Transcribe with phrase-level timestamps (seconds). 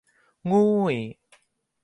[0.51, 0.95] งู่ย